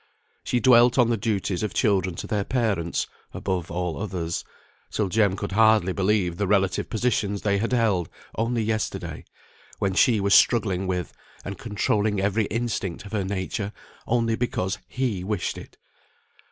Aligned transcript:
She 0.43 0.59
dwelt 0.59 0.97
on 0.97 1.11
the 1.11 1.15
duties 1.15 1.61
of 1.61 1.75
children 1.75 2.15
to 2.15 2.25
their 2.25 2.43
parents 2.43 3.05
(above 3.35 3.69
all 3.69 4.01
others), 4.01 4.43
till 4.89 5.09
Jem 5.09 5.35
could 5.35 5.51
hardly 5.51 5.93
believe 5.93 6.37
the 6.37 6.47
relative 6.47 6.89
positions 6.89 7.43
they 7.43 7.59
had 7.59 7.71
held 7.71 8.09
only 8.35 8.63
yesterday, 8.63 9.25
when 9.77 9.93
she 9.93 10.19
was 10.19 10.33
struggling 10.33 10.87
with 10.87 11.13
and 11.45 11.59
controlling 11.59 12.19
every 12.19 12.45
instinct 12.45 13.05
of 13.05 13.11
her 13.11 13.23
nature, 13.23 13.73
only 14.07 14.35
because 14.35 14.79
he 14.87 15.23
wished 15.23 15.55
it. 15.55 15.77